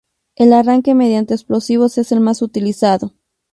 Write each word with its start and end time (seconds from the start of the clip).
El 0.35 0.53
arranque 0.53 0.95
mediante 0.95 1.35
explosivos 1.35 1.99
es 1.99 2.11
el 2.11 2.21
más 2.21 2.41
utilizado. 2.41 3.13